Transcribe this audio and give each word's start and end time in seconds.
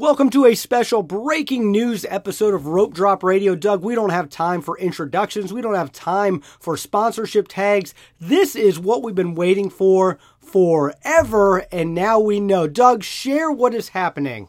Welcome 0.00 0.30
to 0.30 0.44
a 0.46 0.54
special 0.54 1.02
breaking 1.02 1.72
news 1.72 2.06
episode 2.08 2.54
of 2.54 2.68
Rope 2.68 2.94
Drop 2.94 3.24
Radio. 3.24 3.56
Doug, 3.56 3.82
we 3.82 3.96
don't 3.96 4.10
have 4.10 4.28
time 4.28 4.62
for 4.62 4.78
introductions. 4.78 5.52
We 5.52 5.60
don't 5.60 5.74
have 5.74 5.90
time 5.90 6.38
for 6.38 6.76
sponsorship 6.76 7.48
tags. 7.48 7.94
This 8.20 8.54
is 8.54 8.78
what 8.78 9.02
we've 9.02 9.16
been 9.16 9.34
waiting 9.34 9.68
for 9.68 10.16
forever, 10.38 11.66
and 11.72 11.96
now 11.96 12.20
we 12.20 12.38
know. 12.38 12.68
Doug, 12.68 13.02
share 13.02 13.50
what 13.50 13.74
is 13.74 13.88
happening. 13.88 14.48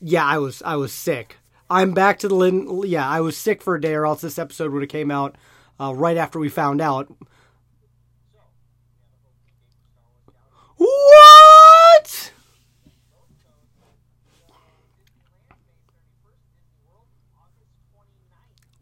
Yeah, 0.00 0.24
I 0.24 0.38
was 0.38 0.62
I 0.64 0.74
was 0.74 0.92
sick. 0.92 1.36
I'm 1.70 1.92
back 1.92 2.18
to 2.18 2.28
the 2.28 2.34
Lin. 2.34 2.82
Yeah, 2.84 3.08
I 3.08 3.20
was 3.20 3.36
sick 3.36 3.62
for 3.62 3.76
a 3.76 3.80
day, 3.80 3.94
or 3.94 4.06
else 4.06 4.22
this 4.22 4.40
episode 4.40 4.72
would 4.72 4.82
have 4.82 4.90
came 4.90 5.12
out 5.12 5.36
uh, 5.78 5.94
right 5.94 6.16
after 6.16 6.40
we 6.40 6.48
found 6.48 6.80
out. 6.80 7.14
What? 10.76 12.32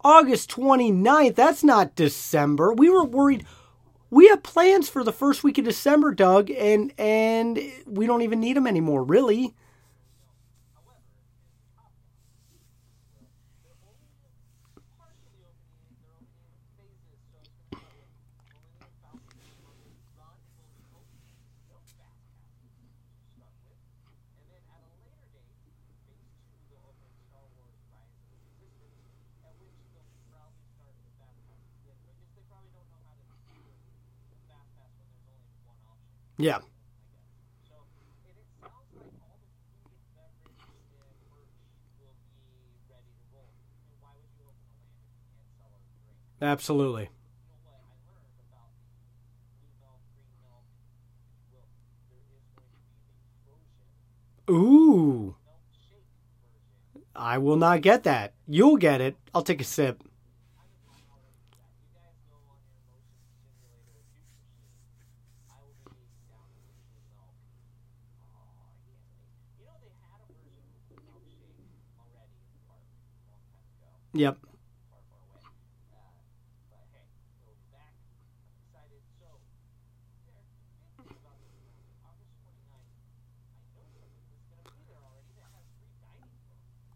August 0.04 0.50
29th. 0.50 1.34
That's 1.34 1.64
not 1.64 1.96
December. 1.96 2.72
We 2.74 2.90
were 2.90 3.04
worried. 3.04 3.46
We 4.10 4.28
have 4.28 4.42
plans 4.42 4.88
for 4.88 5.02
the 5.02 5.12
first 5.12 5.42
week 5.42 5.58
of 5.58 5.64
December, 5.64 6.12
Doug, 6.12 6.50
and 6.50 6.92
and 6.98 7.58
we 7.86 8.06
don't 8.06 8.22
even 8.22 8.38
need 8.38 8.56
them 8.56 8.66
anymore, 8.66 9.02
really. 9.02 9.54
Yeah. 36.44 36.58
Absolutely. 46.42 47.08
Ooh. 54.50 55.36
I 57.16 57.38
will 57.38 57.56
not 57.56 57.80
get 57.80 58.02
that. 58.02 58.34
You'll 58.46 58.76
get 58.76 59.00
it. 59.00 59.16
I'll 59.34 59.40
take 59.40 59.62
a 59.62 59.64
sip. 59.64 60.04
Yep. 74.14 74.38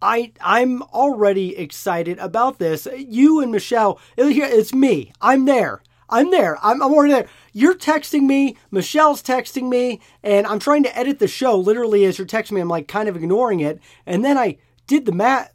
I 0.01 0.33
I'm 0.41 0.83
already 0.83 1.57
excited 1.57 2.19
about 2.19 2.59
this. 2.59 2.87
You 2.97 3.41
and 3.41 3.51
Michelle, 3.51 3.99
eh, 4.17 4.31
it's 4.31 4.73
me. 4.73 5.12
I'm 5.21 5.45
there. 5.45 5.83
I'm 6.09 6.31
there. 6.31 6.57
I'm, 6.65 6.83
I'm 6.83 6.95
already 6.95 7.12
there. 7.15 7.28
You're 7.53 7.75
texting 7.75 8.23
me. 8.23 8.57
Michelle's 8.71 9.23
texting 9.23 9.69
me, 9.69 10.01
and 10.23 10.47
I'm 10.47 10.59
trying 10.61 10.84
to 10.84 10.97
edit 10.97 11.19
the 11.19 11.28
show. 11.28 11.57
Literally, 11.59 12.05
as 12.05 12.17
you're 12.17 12.27
texting 12.27 12.53
me, 12.53 12.61
I'm 12.61 12.69
like 12.69 12.89
kind 12.89 13.09
of 13.09 13.17
ignoring 13.17 13.61
it, 13.61 13.81
and 14.07 14.25
then 14.25 14.39
I 14.39 14.59
did 14.87 15.05
the 15.05 15.12
math. 15.12 15.53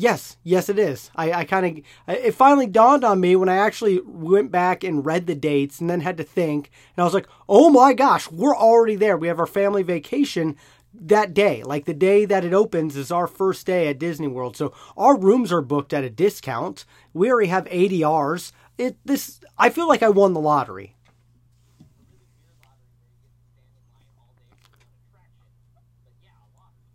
Yes, 0.00 0.38
yes, 0.42 0.70
it 0.70 0.78
is. 0.78 1.10
I, 1.14 1.30
I 1.30 1.44
kind 1.44 1.78
of, 1.78 1.84
it 2.16 2.32
finally 2.32 2.66
dawned 2.66 3.04
on 3.04 3.20
me 3.20 3.36
when 3.36 3.50
I 3.50 3.56
actually 3.56 4.00
went 4.00 4.50
back 4.50 4.82
and 4.82 5.04
read 5.04 5.26
the 5.26 5.34
dates 5.34 5.78
and 5.78 5.90
then 5.90 6.00
had 6.00 6.16
to 6.16 6.24
think. 6.24 6.70
And 6.96 7.02
I 7.02 7.04
was 7.04 7.12
like, 7.12 7.28
oh 7.50 7.68
my 7.68 7.92
gosh, 7.92 8.30
we're 8.30 8.56
already 8.56 8.96
there. 8.96 9.18
We 9.18 9.28
have 9.28 9.38
our 9.38 9.46
family 9.46 9.82
vacation 9.82 10.56
that 10.94 11.34
day. 11.34 11.62
Like 11.62 11.84
the 11.84 11.92
day 11.92 12.24
that 12.24 12.46
it 12.46 12.54
opens 12.54 12.96
is 12.96 13.12
our 13.12 13.26
first 13.26 13.66
day 13.66 13.88
at 13.88 13.98
Disney 13.98 14.26
World. 14.26 14.56
So 14.56 14.72
our 14.96 15.18
rooms 15.18 15.52
are 15.52 15.60
booked 15.60 15.92
at 15.92 16.02
a 16.02 16.08
discount. 16.08 16.86
We 17.12 17.30
already 17.30 17.48
have 17.48 17.66
ADRs. 17.66 18.52
It, 18.78 18.96
this, 19.04 19.38
I 19.58 19.68
feel 19.68 19.86
like 19.86 20.02
I 20.02 20.08
won 20.08 20.32
the 20.32 20.40
lottery. 20.40 20.96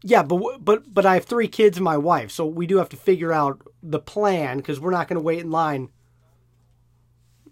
Yeah, 0.08 0.22
but 0.22 0.64
but 0.64 0.94
but 0.94 1.04
I 1.04 1.16
have 1.16 1.26
three 1.26 1.48
kids 1.48 1.78
and 1.78 1.84
my 1.84 1.98
wife, 1.98 2.30
so 2.30 2.46
we 2.46 2.68
do 2.68 2.78
have 2.78 2.90
to 2.90 2.96
figure 2.96 3.34
out 3.34 3.60
the 3.82 3.98
plan 3.98 4.58
because 4.58 4.80
we're 4.80 4.92
not 4.92 5.08
going 5.08 5.18
to 5.18 5.24
wait 5.24 5.40
in 5.40 5.50
line. 5.50 5.90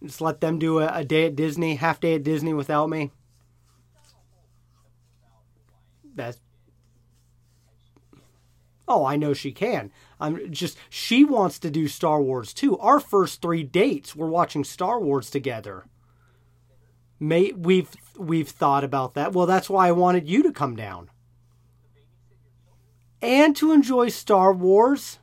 Just 0.03 0.21
let 0.21 0.39
them 0.39 0.59
do 0.59 0.77
a, 0.77 0.87
a 0.99 1.03
day 1.03 1.25
at 1.25 1.35
Disney, 1.35 1.77
half 1.77 1.99
day 1.99 2.13
at 2.13 2.21
Disney 2.21 2.53
without 2.53 2.91
me. 2.91 3.09
That's 6.13 6.37
Oh, 8.87 9.03
I 9.03 9.15
know 9.15 9.33
she 9.33 9.51
can. 9.51 9.91
I'm 10.19 10.53
just 10.53 10.77
she 10.91 11.25
wants 11.25 11.57
to 11.57 11.71
do 11.71 11.87
Star 11.87 12.21
Wars 12.21 12.53
too. 12.53 12.77
Our 12.77 12.99
first 12.99 13.41
3 13.41 13.63
dates 13.63 14.15
we're 14.15 14.27
watching 14.27 14.63
Star 14.63 14.99
Wars 14.99 15.31
together. 15.31 15.85
May 17.19 17.51
we've 17.53 17.89
we've 18.15 18.49
thought 18.49 18.83
about 18.83 19.15
that. 19.15 19.33
Well, 19.33 19.47
that's 19.47 19.71
why 19.71 19.87
I 19.87 19.91
wanted 19.91 20.29
you 20.29 20.43
to 20.43 20.51
come 20.51 20.75
down 20.75 21.09
and 23.23 23.55
to 23.55 23.71
enjoy 23.71 24.09
Star 24.09 24.53
Wars. 24.53 25.17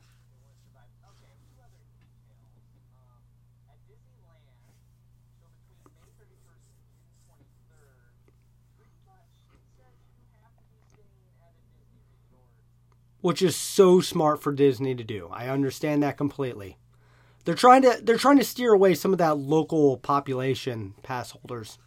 Which 13.21 13.43
is 13.43 13.55
so 13.55 14.01
smart 14.01 14.43
for 14.43 14.51
Disney 14.51 14.95
to 14.95 15.05
do. 15.05 15.29
I 15.31 15.49
understand 15.49 16.03
that 16.03 16.17
completely. 16.17 16.79
They're 17.45 17.55
trying 17.55 17.83
to 17.83 18.01
they're 18.03 18.17
trying 18.17 18.39
to 18.39 18.45
steer 18.45 18.73
away 18.73 18.95
some 18.95 19.13
of 19.13 19.19
that 19.19 19.37
local 19.37 19.99
population 19.99 20.95
pass 21.03 21.33
holders. 21.33 21.79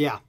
Yeah. 0.00 0.20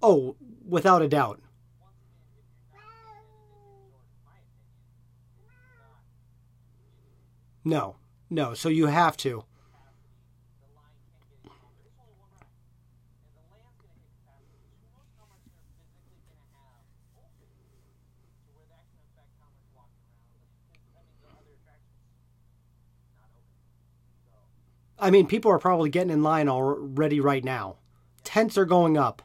Oh, 0.00 0.36
without 0.64 1.02
a 1.02 1.08
doubt. 1.08 1.40
No, 7.70 7.94
no. 8.28 8.52
So 8.52 8.68
you 8.68 8.86
have 8.86 9.16
to. 9.18 9.44
I 24.98 25.10
mean, 25.12 25.28
people 25.28 25.52
are 25.52 25.60
probably 25.60 25.90
getting 25.90 26.10
in 26.10 26.24
line 26.24 26.48
already 26.48 27.20
right 27.20 27.44
now. 27.44 27.76
Tents 28.24 28.58
are 28.58 28.64
going 28.64 28.98
up. 28.98 29.22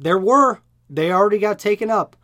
There 0.00 0.16
were. 0.16 0.62
They 0.88 1.12
already 1.12 1.38
got 1.38 1.58
taken 1.58 1.90
up. 1.90 2.16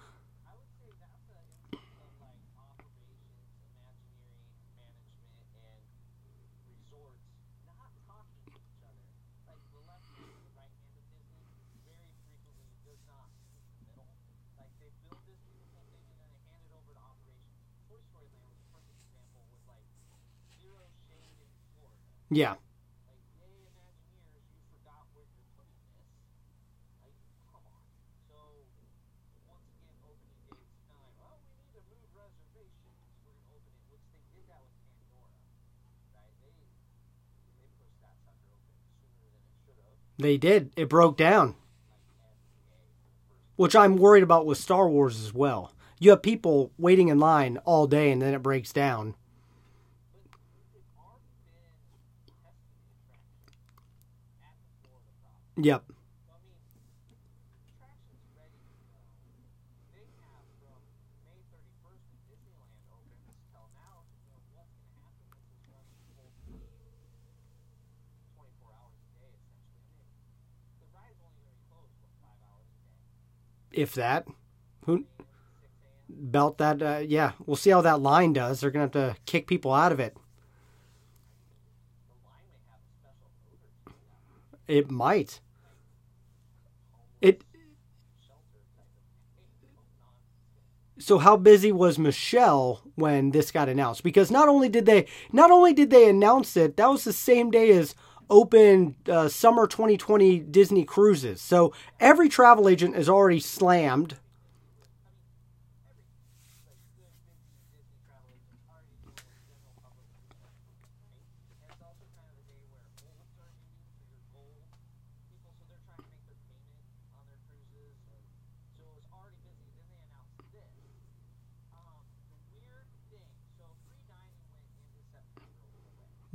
Yeah. 22.30 22.54
They 40.18 40.36
did. 40.36 40.70
It 40.76 40.88
broke 40.88 41.16
down. 41.16 41.54
Which 43.56 43.76
I'm 43.76 43.96
worried 43.96 44.22
about 44.22 44.46
with 44.46 44.58
Star 44.58 44.88
Wars 44.88 45.20
as 45.20 45.32
well. 45.32 45.72
You 45.98 46.10
have 46.10 46.22
people 46.22 46.72
waiting 46.78 47.08
in 47.08 47.18
line 47.18 47.58
all 47.64 47.86
day 47.86 48.10
and 48.10 48.20
then 48.20 48.34
it 48.34 48.42
breaks 48.42 48.72
down. 48.72 49.14
Yep. 55.56 55.84
If 73.76 73.92
that, 73.92 74.26
who 74.86 75.04
belt 76.08 76.56
that? 76.56 76.82
Uh, 76.82 77.02
yeah, 77.06 77.32
we'll 77.44 77.56
see 77.56 77.68
how 77.68 77.82
that 77.82 78.00
line 78.00 78.32
does. 78.32 78.60
They're 78.60 78.70
gonna 78.70 78.84
have 78.84 78.92
to 78.92 79.16
kick 79.26 79.46
people 79.46 79.72
out 79.74 79.92
of 79.92 80.00
it. 80.00 80.16
It 84.66 84.90
might. 84.90 85.40
It. 87.20 87.44
So 90.98 91.18
how 91.18 91.36
busy 91.36 91.70
was 91.70 91.98
Michelle 91.98 92.82
when 92.94 93.30
this 93.32 93.50
got 93.50 93.68
announced? 93.68 94.02
Because 94.02 94.30
not 94.30 94.48
only 94.48 94.70
did 94.70 94.86
they 94.86 95.06
not 95.32 95.50
only 95.50 95.74
did 95.74 95.90
they 95.90 96.08
announce 96.08 96.56
it, 96.56 96.78
that 96.78 96.86
was 96.88 97.04
the 97.04 97.12
same 97.12 97.50
day 97.50 97.72
as 97.72 97.94
open 98.28 98.96
uh, 99.08 99.28
summer 99.28 99.66
2020 99.66 100.40
Disney 100.40 100.84
cruises. 100.84 101.40
So 101.40 101.72
every 102.00 102.28
travel 102.28 102.68
agent 102.68 102.96
is 102.96 103.08
already 103.08 103.40
slammed 103.40 104.16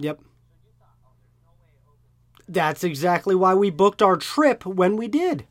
Yep. 0.01 0.30
That's 2.51 2.83
exactly 2.83 3.33
why 3.33 3.53
we 3.53 3.69
booked 3.69 4.01
our 4.01 4.17
trip 4.17 4.65
when 4.65 4.97
we 4.97 5.07
did. 5.07 5.47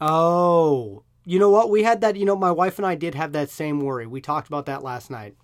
Oh, 0.00 1.04
you 1.26 1.38
know 1.38 1.50
what? 1.50 1.68
We 1.68 1.82
had 1.82 2.00
that, 2.00 2.16
you 2.16 2.24
know, 2.24 2.34
my 2.34 2.50
wife 2.50 2.78
and 2.78 2.86
I 2.86 2.94
did 2.94 3.14
have 3.14 3.32
that 3.32 3.50
same 3.50 3.80
worry. 3.80 4.06
We 4.06 4.22
talked 4.22 4.48
about 4.48 4.64
that 4.66 4.82
last 4.82 5.10
night. 5.10 5.36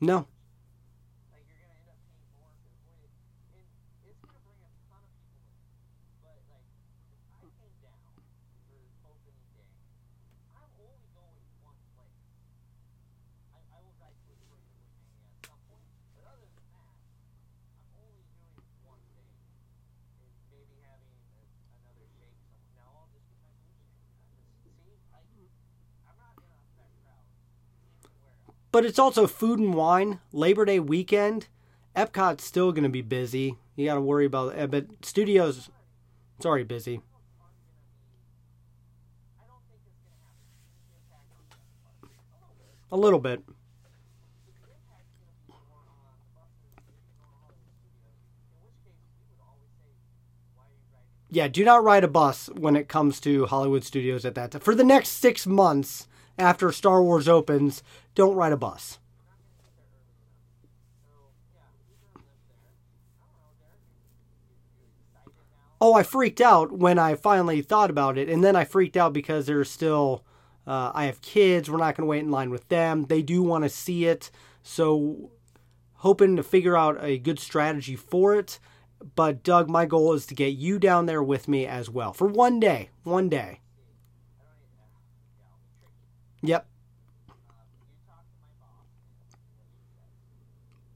No. 0.00 0.29
But 28.72 28.84
it's 28.84 28.98
also 28.98 29.26
food 29.26 29.58
and 29.58 29.74
wine, 29.74 30.20
Labor 30.32 30.64
Day 30.64 30.78
weekend. 30.78 31.48
Epcot's 31.96 32.44
still 32.44 32.70
going 32.70 32.84
to 32.84 32.88
be 32.88 33.02
busy. 33.02 33.56
You 33.74 33.86
got 33.86 33.94
to 33.94 34.00
worry 34.00 34.26
about 34.26 34.54
it. 34.56 34.70
But 34.70 35.04
studios, 35.04 35.70
it's 36.36 36.46
already 36.46 36.64
busy. 36.64 37.00
A 42.92 42.96
little 42.96 43.18
bit. 43.18 43.42
Yeah, 51.32 51.46
do 51.46 51.64
not 51.64 51.84
ride 51.84 52.02
a 52.02 52.08
bus 52.08 52.50
when 52.56 52.74
it 52.74 52.88
comes 52.88 53.20
to 53.20 53.46
Hollywood 53.46 53.84
studios 53.84 54.24
at 54.24 54.34
that 54.34 54.50
time. 54.50 54.60
For 54.60 54.74
the 54.74 54.82
next 54.82 55.10
six 55.10 55.46
months, 55.46 56.08
after 56.40 56.72
Star 56.72 57.02
Wars 57.02 57.28
opens, 57.28 57.82
don't 58.14 58.34
ride 58.34 58.52
a 58.52 58.56
bus. 58.56 58.98
Oh, 65.82 65.94
I 65.94 66.02
freaked 66.02 66.42
out 66.42 66.72
when 66.72 66.98
I 66.98 67.14
finally 67.14 67.62
thought 67.62 67.88
about 67.88 68.18
it, 68.18 68.28
and 68.28 68.44
then 68.44 68.54
I 68.54 68.64
freaked 68.64 68.96
out 68.96 69.12
because 69.12 69.46
there's 69.46 69.70
still. 69.70 70.24
Uh, 70.66 70.92
I 70.94 71.06
have 71.06 71.22
kids. 71.22 71.70
We're 71.70 71.78
not 71.78 71.96
going 71.96 72.06
to 72.06 72.10
wait 72.10 72.20
in 72.20 72.30
line 72.30 72.50
with 72.50 72.68
them. 72.68 73.04
They 73.04 73.22
do 73.22 73.42
want 73.42 73.64
to 73.64 73.70
see 73.70 74.04
it, 74.04 74.30
so 74.62 75.30
hoping 75.94 76.36
to 76.36 76.42
figure 76.42 76.76
out 76.76 77.02
a 77.02 77.18
good 77.18 77.38
strategy 77.38 77.96
for 77.96 78.34
it. 78.34 78.58
But 79.16 79.42
Doug, 79.42 79.70
my 79.70 79.86
goal 79.86 80.12
is 80.12 80.26
to 80.26 80.34
get 80.34 80.52
you 80.52 80.78
down 80.78 81.06
there 81.06 81.22
with 81.22 81.48
me 81.48 81.66
as 81.66 81.88
well 81.88 82.12
for 82.12 82.26
one 82.26 82.60
day. 82.60 82.90
One 83.04 83.30
day. 83.30 83.59
Yep. 86.42 86.66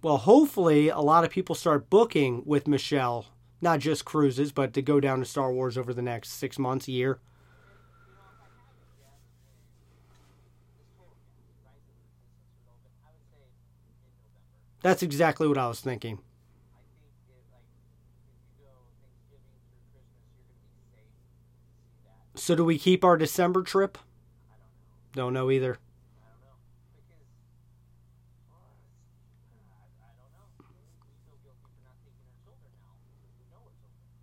Well, 0.02 0.18
hopefully, 0.18 0.88
a 0.88 1.00
lot 1.00 1.24
of 1.24 1.30
people 1.30 1.54
start 1.54 1.88
booking 1.88 2.42
with 2.44 2.68
Michelle, 2.68 3.26
not 3.62 3.80
just 3.80 4.04
cruises, 4.04 4.52
but 4.52 4.74
to 4.74 4.82
go 4.82 5.00
down 5.00 5.20
to 5.20 5.24
Star 5.24 5.52
Wars 5.52 5.78
over 5.78 5.94
the 5.94 6.02
next 6.02 6.32
six 6.32 6.58
months, 6.58 6.88
a 6.88 6.92
year. 6.92 7.20
That's 14.82 15.02
exactly 15.02 15.48
what 15.48 15.56
I 15.56 15.66
was 15.66 15.80
thinking. 15.80 16.18
So, 22.34 22.54
do 22.54 22.64
we 22.64 22.78
keep 22.78 23.02
our 23.04 23.16
December 23.16 23.62
trip? 23.62 23.96
Don't 25.14 25.32
know 25.32 25.50
either. 25.50 25.78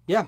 Yeah. 0.06 0.26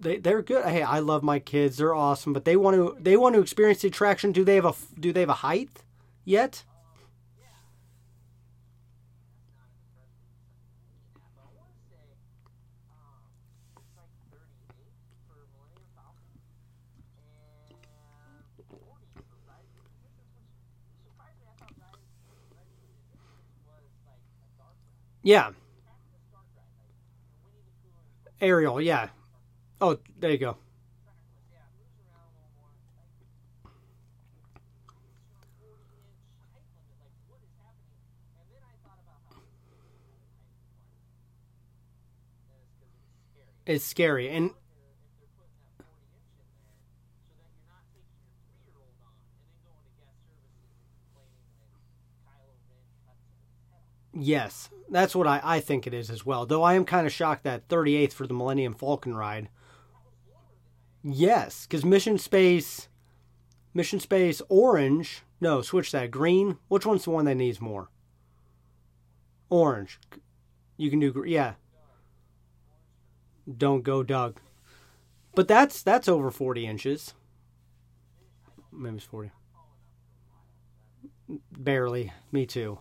They 0.00 0.18
they're 0.18 0.42
good. 0.42 0.64
Hey, 0.64 0.82
I 0.82 1.00
love 1.00 1.24
my 1.24 1.40
kids. 1.40 1.78
They're 1.78 1.94
awesome, 1.94 2.32
but 2.32 2.44
they 2.44 2.54
want 2.54 2.76
to 2.76 2.96
they 3.00 3.16
want 3.16 3.34
to 3.34 3.40
experience 3.40 3.80
the 3.82 3.88
attraction. 3.88 4.30
Do 4.30 4.44
they 4.44 4.54
have 4.54 4.64
a 4.64 4.74
do 5.00 5.12
they 5.12 5.20
have 5.20 5.28
a 5.28 5.34
height 5.34 5.82
yet? 6.24 6.62
Yeah. 25.22 25.50
Aerial, 28.40 28.80
yeah. 28.80 29.08
Oh, 29.80 29.98
there 30.18 30.30
you 30.30 30.38
go. 30.38 30.56
It's 43.66 43.84
scary, 43.84 44.30
and 44.30 44.52
Yes, 54.20 54.68
that's 54.90 55.14
what 55.14 55.26
I, 55.26 55.40
I 55.42 55.60
think 55.60 55.86
it 55.86 55.94
is 55.94 56.10
as 56.10 56.24
well. 56.24 56.46
Though 56.46 56.62
I 56.62 56.74
am 56.74 56.84
kind 56.84 57.06
of 57.06 57.12
shocked 57.12 57.44
that 57.44 57.68
38th 57.68 58.12
for 58.12 58.26
the 58.26 58.34
Millennium 58.34 58.74
Falcon 58.74 59.14
ride. 59.14 59.48
Yes, 61.02 61.66
because 61.66 61.84
Mission 61.84 62.18
Space, 62.18 62.88
Mission 63.74 64.00
Space 64.00 64.42
Orange. 64.48 65.22
No, 65.40 65.62
switch 65.62 65.92
that 65.92 66.10
green. 66.10 66.58
Which 66.68 66.84
one's 66.84 67.04
the 67.04 67.10
one 67.10 67.24
that 67.26 67.36
needs 67.36 67.60
more? 67.60 67.88
Orange. 69.50 70.00
You 70.76 70.90
can 70.90 71.00
do 71.00 71.24
yeah. 71.26 71.54
Don't 73.56 73.82
go, 73.82 74.02
Doug. 74.02 74.40
But 75.34 75.48
that's 75.48 75.82
that's 75.82 76.08
over 76.08 76.30
40 76.30 76.66
inches. 76.66 77.14
Maybe 78.72 78.96
it's 78.96 79.04
40. 79.04 79.30
Barely. 81.52 82.12
Me 82.32 82.46
too. 82.46 82.78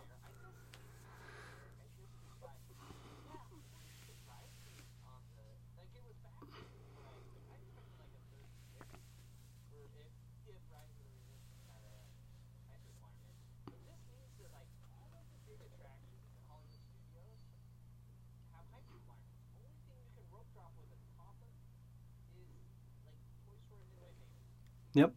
Yep. 24.97 25.13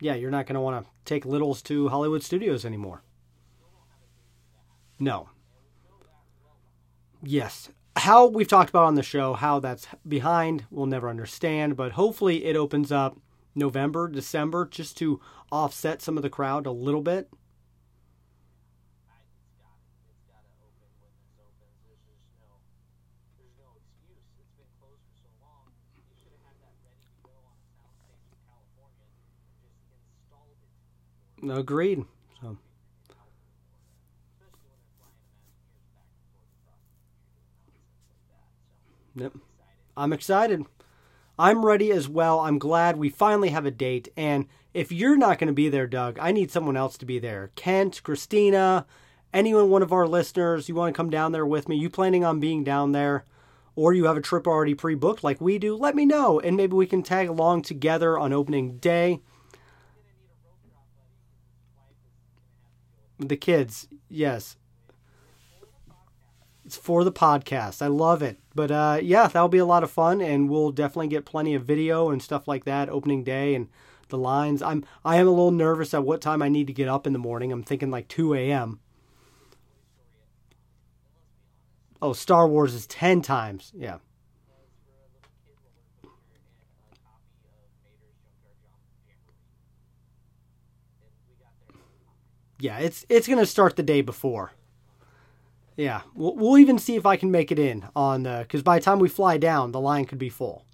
Yeah, 0.00 0.14
you're 0.14 0.30
not 0.30 0.46
going 0.46 0.54
to 0.54 0.60
want 0.60 0.84
to 0.84 0.90
take 1.04 1.24
littles 1.26 1.62
to 1.62 1.88
Hollywood 1.88 2.22
Studios 2.22 2.64
anymore. 2.64 3.02
No. 4.98 5.28
Yes. 7.22 7.70
How 7.96 8.26
we've 8.26 8.48
talked 8.48 8.70
about 8.70 8.84
on 8.84 8.94
the 8.94 9.02
show, 9.02 9.34
how 9.34 9.60
that's 9.60 9.88
behind, 10.06 10.64
we'll 10.70 10.86
never 10.86 11.08
understand, 11.08 11.76
but 11.76 11.92
hopefully 11.92 12.44
it 12.44 12.56
opens 12.56 12.90
up 12.90 13.18
November, 13.54 14.08
December, 14.08 14.66
just 14.66 14.96
to 14.98 15.20
offset 15.52 16.00
some 16.00 16.16
of 16.16 16.22
the 16.22 16.30
crowd 16.30 16.66
a 16.66 16.70
little 16.70 17.02
bit. 17.02 17.28
Agreed. 31.48 32.04
So. 32.40 32.58
Yep. 39.14 39.32
I'm 39.96 40.12
excited. 40.12 40.64
I'm 41.38 41.64
ready 41.64 41.90
as 41.90 42.08
well. 42.08 42.40
I'm 42.40 42.58
glad 42.58 42.96
we 42.96 43.08
finally 43.08 43.48
have 43.48 43.64
a 43.64 43.70
date. 43.70 44.08
And 44.16 44.46
if 44.74 44.92
you're 44.92 45.16
not 45.16 45.38
going 45.38 45.48
to 45.48 45.54
be 45.54 45.68
there, 45.68 45.86
Doug, 45.86 46.18
I 46.20 46.32
need 46.32 46.50
someone 46.50 46.76
else 46.76 46.98
to 46.98 47.06
be 47.06 47.18
there. 47.18 47.50
Kent, 47.54 48.02
Christina, 48.02 48.86
anyone, 49.32 49.70
one 49.70 49.82
of 49.82 49.92
our 49.92 50.06
listeners, 50.06 50.68
you 50.68 50.74
want 50.74 50.94
to 50.94 50.96
come 50.96 51.10
down 51.10 51.32
there 51.32 51.46
with 51.46 51.68
me? 51.68 51.76
You 51.76 51.88
planning 51.88 52.24
on 52.24 52.40
being 52.40 52.62
down 52.62 52.92
there? 52.92 53.24
Or 53.74 53.94
you 53.94 54.04
have 54.04 54.16
a 54.16 54.20
trip 54.20 54.46
already 54.46 54.74
pre 54.74 54.94
booked 54.94 55.24
like 55.24 55.40
we 55.40 55.58
do? 55.58 55.74
Let 55.74 55.94
me 55.94 56.04
know. 56.04 56.40
And 56.40 56.56
maybe 56.56 56.74
we 56.74 56.86
can 56.86 57.02
tag 57.02 57.28
along 57.28 57.62
together 57.62 58.18
on 58.18 58.32
opening 58.32 58.76
day. 58.76 59.20
The 63.20 63.36
kids, 63.36 63.86
yes. 64.08 64.56
It's 66.64 66.76
for 66.76 67.04
the 67.04 67.12
podcast. 67.12 67.82
I 67.82 67.88
love 67.88 68.22
it. 68.22 68.38
But 68.54 68.70
uh, 68.70 68.98
yeah, 69.02 69.28
that'll 69.28 69.48
be 69.48 69.58
a 69.58 69.66
lot 69.66 69.84
of 69.84 69.90
fun, 69.90 70.20
and 70.20 70.48
we'll 70.48 70.72
definitely 70.72 71.08
get 71.08 71.24
plenty 71.24 71.54
of 71.54 71.64
video 71.64 72.10
and 72.10 72.22
stuff 72.22 72.48
like 72.48 72.64
that 72.64 72.88
opening 72.88 73.22
day 73.22 73.54
and 73.54 73.68
the 74.08 74.18
lines. 74.18 74.62
I'm 74.62 74.84
I 75.04 75.16
am 75.16 75.26
a 75.26 75.30
little 75.30 75.50
nervous 75.50 75.94
at 75.94 76.04
what 76.04 76.20
time 76.20 76.42
I 76.42 76.48
need 76.48 76.66
to 76.66 76.72
get 76.72 76.88
up 76.88 77.06
in 77.06 77.12
the 77.12 77.18
morning. 77.18 77.52
I'm 77.52 77.62
thinking 77.62 77.90
like 77.90 78.08
2 78.08 78.34
a.m. 78.34 78.80
Oh, 82.02 82.14
Star 82.14 82.48
Wars 82.48 82.72
is 82.74 82.86
10 82.86 83.20
times. 83.20 83.72
Yeah. 83.74 83.98
Yeah, 92.60 92.78
it's 92.78 93.06
it's 93.08 93.26
gonna 93.26 93.46
start 93.46 93.76
the 93.76 93.82
day 93.82 94.02
before. 94.02 94.52
Yeah, 95.76 96.02
we'll, 96.14 96.36
we'll 96.36 96.58
even 96.58 96.78
see 96.78 96.94
if 96.96 97.06
I 97.06 97.16
can 97.16 97.30
make 97.30 97.50
it 97.50 97.58
in 97.58 97.88
on 97.96 98.22
the 98.24 98.40
because 98.42 98.62
by 98.62 98.78
the 98.78 98.84
time 98.84 98.98
we 98.98 99.08
fly 99.08 99.38
down, 99.38 99.72
the 99.72 99.80
line 99.80 100.04
could 100.04 100.18
be 100.18 100.28
full. 100.28 100.66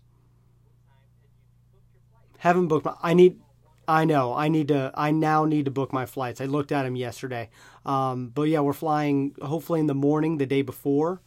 Haven't 2.38 2.66
booked 2.66 2.84
my. 2.84 2.94
I 3.02 3.14
need. 3.14 3.40
I 3.86 4.04
know. 4.04 4.34
I 4.34 4.48
need 4.48 4.68
to. 4.68 4.90
I 4.94 5.12
now 5.12 5.44
need 5.44 5.64
to 5.66 5.70
book 5.70 5.92
my 5.92 6.06
flights. 6.06 6.40
I 6.40 6.46
looked 6.46 6.72
at 6.72 6.82
them 6.82 6.96
yesterday. 6.96 7.50
Um, 7.84 8.28
but 8.28 8.42
yeah, 8.42 8.60
we're 8.60 8.72
flying 8.72 9.36
hopefully 9.40 9.78
in 9.78 9.86
the 9.86 9.94
morning 9.94 10.38
the 10.38 10.46
day 10.46 10.62
before, 10.62 11.20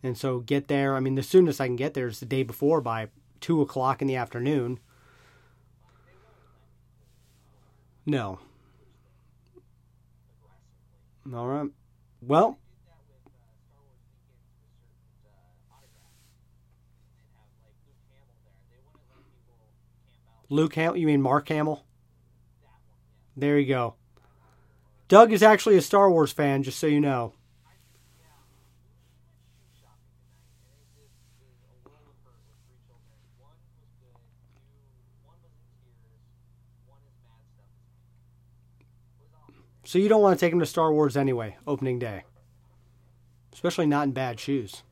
and 0.00 0.16
so 0.16 0.38
get 0.38 0.68
there. 0.68 0.94
I 0.94 1.00
mean, 1.00 1.16
the 1.16 1.24
soonest 1.24 1.60
I 1.60 1.66
can 1.66 1.76
get 1.76 1.94
there 1.94 2.06
is 2.06 2.20
the 2.20 2.26
day 2.26 2.44
before 2.44 2.80
by 2.80 3.08
two 3.40 3.60
o'clock 3.60 4.00
in 4.00 4.06
the 4.06 4.14
afternoon. 4.14 4.78
No, 8.06 8.38
all 11.34 11.46
right. 11.46 11.70
Well, 12.20 12.58
Luke 20.48 20.74
Hamill, 20.74 20.98
you 20.98 21.06
mean 21.06 21.22
Mark 21.22 21.48
Hamill? 21.48 21.84
There 23.36 23.58
you 23.58 23.66
go. 23.66 23.94
Doug 25.08 25.32
is 25.32 25.42
actually 25.42 25.76
a 25.76 25.82
Star 25.82 26.10
Wars 26.10 26.32
fan, 26.32 26.62
just 26.62 26.78
so 26.78 26.86
you 26.86 27.00
know. 27.00 27.34
So 39.92 39.98
you 39.98 40.08
don't 40.08 40.22
want 40.22 40.38
to 40.38 40.42
take 40.42 40.54
him 40.54 40.60
to 40.60 40.64
Star 40.64 40.90
Wars 40.90 41.18
anyway, 41.18 41.58
opening 41.66 41.98
day. 41.98 42.24
Especially 43.52 43.84
not 43.84 44.04
in 44.04 44.12
bad 44.12 44.40
shoes. 44.40 44.84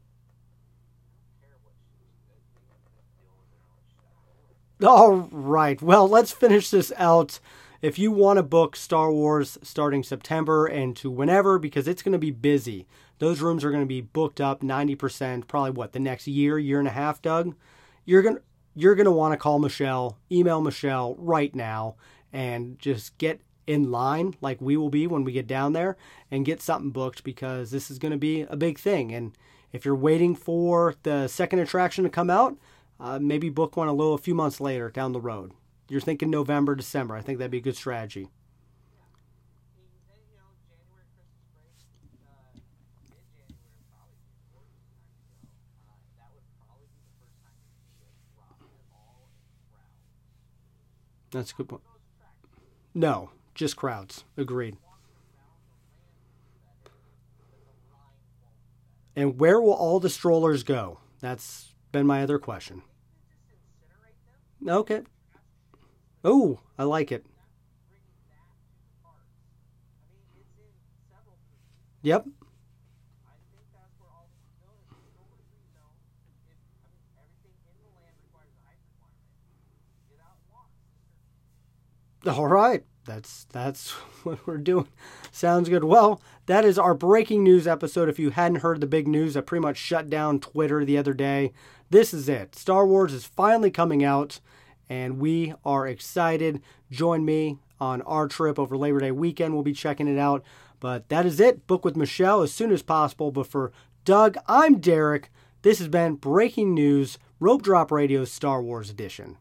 All 4.84 5.26
right. 5.32 5.80
Well, 5.80 6.06
let's 6.06 6.32
finish 6.32 6.68
this 6.68 6.92
out. 6.98 7.40
If 7.80 7.98
you 7.98 8.12
want 8.12 8.36
to 8.36 8.42
book 8.42 8.76
Star 8.76 9.10
Wars 9.10 9.56
starting 9.62 10.02
September 10.02 10.66
and 10.66 10.94
to 10.98 11.10
whenever, 11.10 11.58
because 11.58 11.88
it's 11.88 12.02
going 12.02 12.12
to 12.12 12.18
be 12.18 12.30
busy, 12.30 12.86
those 13.20 13.40
rooms 13.40 13.64
are 13.64 13.70
going 13.70 13.82
to 13.82 13.86
be 13.86 14.02
booked 14.02 14.38
up 14.38 14.60
90%, 14.60 15.48
probably 15.48 15.70
what, 15.70 15.92
the 15.92 15.98
next 15.98 16.26
year, 16.26 16.58
year 16.58 16.78
and 16.78 16.88
a 16.88 16.90
half, 16.90 17.22
Doug? 17.22 17.54
You're 18.04 18.20
going 18.20 18.36
to 18.36 18.42
you're 18.74 18.96
going 18.96 19.06
to 19.06 19.12
want 19.12 19.32
to 19.32 19.38
call 19.38 19.60
Michelle, 19.60 20.18
email 20.30 20.60
Michelle 20.60 21.14
right 21.16 21.54
now, 21.54 21.96
and 22.34 22.78
just 22.78 23.16
get 23.16 23.40
in 23.66 23.90
line 23.90 24.34
like 24.40 24.60
we 24.60 24.76
will 24.76 24.90
be 24.90 25.06
when 25.06 25.24
we 25.24 25.32
get 25.32 25.46
down 25.46 25.72
there 25.72 25.96
and 26.30 26.44
get 26.44 26.60
something 26.62 26.90
booked 26.90 27.24
because 27.24 27.70
this 27.70 27.90
is 27.90 27.98
going 27.98 28.12
to 28.12 28.18
be 28.18 28.42
a 28.42 28.56
big 28.56 28.78
thing. 28.78 29.12
And 29.12 29.32
if 29.72 29.84
you're 29.84 29.94
waiting 29.94 30.34
for 30.34 30.94
the 31.02 31.28
second 31.28 31.60
attraction 31.60 32.04
to 32.04 32.10
come 32.10 32.30
out, 32.30 32.56
uh, 32.98 33.18
maybe 33.18 33.48
book 33.48 33.76
one 33.76 33.88
a 33.88 33.92
little 33.92 34.14
a 34.14 34.18
few 34.18 34.34
months 34.34 34.60
later 34.60 34.90
down 34.90 35.12
the 35.12 35.20
road. 35.20 35.52
You're 35.88 36.00
thinking 36.00 36.30
November, 36.30 36.74
December. 36.74 37.16
I 37.16 37.22
think 37.22 37.38
that'd 37.38 37.50
be 37.50 37.58
a 37.58 37.60
good 37.60 37.76
strategy. 37.76 38.28
That's 51.32 51.52
a 51.52 51.54
good 51.54 51.68
point. 51.68 51.82
No, 52.92 53.30
just 53.54 53.76
crowds. 53.76 54.24
Agreed. 54.36 54.76
And 59.16 59.38
where 59.38 59.60
will 59.60 59.74
all 59.74 60.00
the 60.00 60.08
strollers 60.08 60.62
go? 60.62 60.98
That's 61.20 61.74
been 61.92 62.06
my 62.06 62.22
other 62.22 62.38
question. 62.38 62.82
Okay. 64.66 65.02
Oh, 66.24 66.60
I 66.78 66.84
like 66.84 67.12
it. 67.12 67.26
Yep. 72.02 72.26
All 82.26 82.46
right. 82.46 82.84
That's 83.04 83.44
that's 83.52 83.90
what 84.24 84.46
we're 84.46 84.58
doing. 84.58 84.88
Sounds 85.32 85.68
good. 85.68 85.84
Well, 85.84 86.20
that 86.46 86.64
is 86.64 86.78
our 86.78 86.94
breaking 86.94 87.42
news 87.42 87.66
episode. 87.66 88.08
If 88.08 88.18
you 88.18 88.30
hadn't 88.30 88.60
heard 88.60 88.80
the 88.80 88.86
big 88.86 89.08
news 89.08 89.36
I 89.36 89.40
pretty 89.40 89.62
much 89.62 89.76
shut 89.76 90.10
down 90.10 90.40
Twitter 90.40 90.84
the 90.84 90.98
other 90.98 91.14
day, 91.14 91.52
this 91.90 92.12
is 92.14 92.28
it. 92.28 92.54
Star 92.54 92.86
Wars 92.86 93.12
is 93.12 93.26
finally 93.26 93.70
coming 93.70 94.04
out, 94.04 94.40
and 94.88 95.18
we 95.18 95.54
are 95.64 95.86
excited. 95.86 96.62
Join 96.90 97.24
me 97.24 97.58
on 97.80 98.02
our 98.02 98.28
trip 98.28 98.58
over 98.58 98.76
Labor 98.76 99.00
Day 99.00 99.10
weekend. 99.10 99.54
We'll 99.54 99.62
be 99.62 99.72
checking 99.72 100.08
it 100.08 100.18
out. 100.18 100.44
But 100.78 101.08
that 101.08 101.26
is 101.26 101.40
it. 101.40 101.66
Book 101.66 101.84
with 101.84 101.96
Michelle 101.96 102.42
as 102.42 102.52
soon 102.52 102.72
as 102.72 102.82
possible. 102.82 103.30
But 103.30 103.46
for 103.46 103.72
Doug, 104.04 104.36
I'm 104.46 104.78
Derek. 104.78 105.30
This 105.62 105.78
has 105.78 105.88
been 105.88 106.14
Breaking 106.14 106.74
News, 106.74 107.18
Rope 107.38 107.62
Drop 107.62 107.90
Radio 107.90 108.24
Star 108.24 108.62
Wars 108.62 108.88
Edition. 108.88 109.36